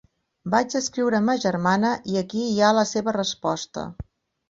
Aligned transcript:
Vaig 0.53 0.75
escriure 0.79 1.19
a 1.19 1.27
ma 1.27 1.35
germana 1.45 1.93
i 2.15 2.19
aquí 2.25 2.49
hi 2.49 2.59
ha 2.71 2.75
la 2.81 2.89
seva 2.97 3.19
resposta. 3.23 3.89